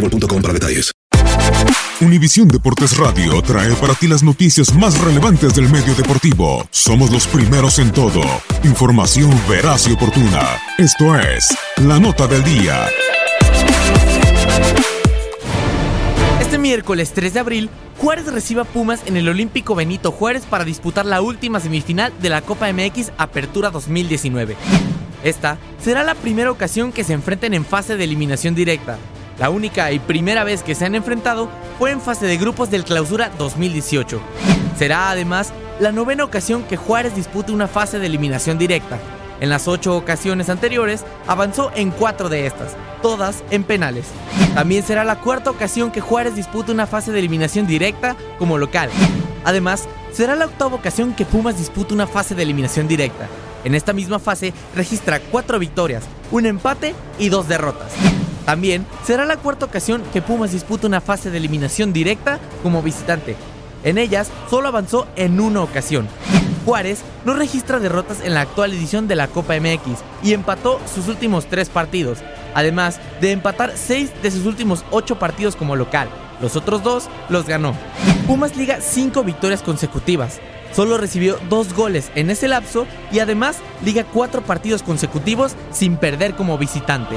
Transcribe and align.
boostmobile.com 0.00 0.42
para 0.42 0.54
detalles. 0.54 0.92
Univisión 2.00 2.48
Deportes 2.48 2.98
Radio 2.98 3.40
trae 3.40 3.72
para 3.76 3.94
ti 3.94 4.06
las 4.06 4.22
noticias 4.22 4.74
más 4.74 5.00
relevantes 5.00 5.54
del 5.54 5.70
medio 5.70 5.94
deportivo. 5.94 6.66
Somos 6.70 7.10
los 7.10 7.26
primeros 7.26 7.78
en 7.78 7.90
todo. 7.90 8.20
Información 8.64 9.30
veraz 9.48 9.88
y 9.88 9.92
oportuna. 9.92 10.42
Esto 10.76 11.18
es 11.18 11.56
La 11.82 11.98
Nota 11.98 12.26
del 12.26 12.44
Día. 12.44 12.86
Este 16.38 16.58
miércoles 16.58 17.12
3 17.14 17.32
de 17.32 17.40
abril, 17.40 17.70
Juárez 17.96 18.26
recibe 18.26 18.60
a 18.60 18.64
Pumas 18.64 19.00
en 19.06 19.16
el 19.16 19.28
Olímpico 19.30 19.74
Benito 19.74 20.12
Juárez 20.12 20.44
para 20.44 20.64
disputar 20.64 21.06
la 21.06 21.22
última 21.22 21.60
semifinal 21.60 22.12
de 22.20 22.28
la 22.28 22.42
Copa 22.42 22.70
MX 22.70 23.12
Apertura 23.16 23.70
2019. 23.70 24.54
Esta 25.24 25.56
será 25.82 26.04
la 26.04 26.14
primera 26.14 26.50
ocasión 26.50 26.92
que 26.92 27.04
se 27.04 27.14
enfrenten 27.14 27.54
en 27.54 27.64
fase 27.64 27.96
de 27.96 28.04
eliminación 28.04 28.54
directa. 28.54 28.98
La 29.38 29.50
única 29.50 29.92
y 29.92 29.98
primera 29.98 30.44
vez 30.44 30.62
que 30.62 30.74
se 30.74 30.86
han 30.86 30.94
enfrentado 30.94 31.50
fue 31.78 31.90
en 31.90 32.00
fase 32.00 32.26
de 32.26 32.38
grupos 32.38 32.70
del 32.70 32.84
Clausura 32.84 33.30
2018. 33.38 34.18
Será 34.78 35.10
además 35.10 35.52
la 35.78 35.92
novena 35.92 36.24
ocasión 36.24 36.62
que 36.62 36.78
Juárez 36.78 37.14
dispute 37.14 37.52
una 37.52 37.68
fase 37.68 37.98
de 37.98 38.06
eliminación 38.06 38.56
directa. 38.56 38.98
En 39.40 39.50
las 39.50 39.68
ocho 39.68 39.94
ocasiones 39.94 40.48
anteriores 40.48 41.04
avanzó 41.26 41.70
en 41.74 41.90
cuatro 41.90 42.30
de 42.30 42.46
estas, 42.46 42.74
todas 43.02 43.44
en 43.50 43.64
penales. 43.64 44.06
También 44.54 44.82
será 44.82 45.04
la 45.04 45.20
cuarta 45.20 45.50
ocasión 45.50 45.90
que 45.90 46.00
Juárez 46.00 46.34
dispute 46.34 46.72
una 46.72 46.86
fase 46.86 47.12
de 47.12 47.18
eliminación 47.18 47.66
directa 47.66 48.16
como 48.38 48.56
local. 48.56 48.88
Además, 49.44 49.86
será 50.12 50.34
la 50.34 50.46
octava 50.46 50.74
ocasión 50.74 51.12
que 51.12 51.26
Pumas 51.26 51.58
dispute 51.58 51.92
una 51.92 52.06
fase 52.06 52.34
de 52.34 52.42
eliminación 52.42 52.88
directa. 52.88 53.28
En 53.64 53.74
esta 53.74 53.92
misma 53.92 54.18
fase 54.18 54.54
registra 54.74 55.20
cuatro 55.20 55.58
victorias, 55.58 56.04
un 56.30 56.46
empate 56.46 56.94
y 57.18 57.28
dos 57.28 57.48
derrotas. 57.48 57.92
También 58.46 58.86
será 59.04 59.24
la 59.26 59.36
cuarta 59.36 59.66
ocasión 59.66 60.02
que 60.12 60.22
Pumas 60.22 60.52
disputa 60.52 60.86
una 60.86 61.00
fase 61.00 61.30
de 61.30 61.36
eliminación 61.36 61.92
directa 61.92 62.38
como 62.62 62.80
visitante. 62.80 63.36
En 63.82 63.98
ellas 63.98 64.30
solo 64.48 64.68
avanzó 64.68 65.08
en 65.16 65.40
una 65.40 65.62
ocasión. 65.62 66.08
Juárez 66.64 67.00
no 67.24 67.34
registra 67.34 67.80
derrotas 67.80 68.20
en 68.22 68.34
la 68.34 68.42
actual 68.42 68.72
edición 68.72 69.08
de 69.08 69.16
la 69.16 69.26
Copa 69.26 69.54
MX 69.60 70.00
y 70.22 70.32
empató 70.32 70.80
sus 70.92 71.08
últimos 71.08 71.46
tres 71.46 71.68
partidos, 71.68 72.18
además 72.54 73.00
de 73.20 73.32
empatar 73.32 73.72
seis 73.76 74.10
de 74.22 74.30
sus 74.30 74.46
últimos 74.46 74.84
ocho 74.90 75.18
partidos 75.18 75.56
como 75.56 75.74
local. 75.74 76.08
Los 76.40 76.54
otros 76.54 76.84
dos 76.84 77.08
los 77.28 77.46
ganó. 77.46 77.74
Pumas 78.28 78.56
liga 78.56 78.80
cinco 78.80 79.24
victorias 79.24 79.62
consecutivas. 79.62 80.40
Solo 80.72 80.98
recibió 80.98 81.38
dos 81.48 81.72
goles 81.72 82.10
en 82.14 82.30
ese 82.30 82.48
lapso 82.48 82.86
y 83.10 83.18
además 83.20 83.58
liga 83.84 84.04
cuatro 84.04 84.42
partidos 84.42 84.82
consecutivos 84.82 85.56
sin 85.72 85.96
perder 85.96 86.34
como 86.34 86.58
visitante. 86.58 87.16